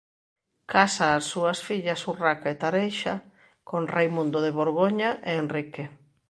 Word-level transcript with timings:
Casa 0.71 1.05
ás 1.17 1.25
súas 1.31 1.59
fillas 1.67 2.01
Urraca 2.11 2.47
e 2.53 2.55
Tareixa 2.63 3.15
con 3.69 3.81
Raimundo 3.95 4.37
de 4.45 4.51
Borgoña 4.57 5.09
e 5.29 5.31
Henrique. 5.41 5.83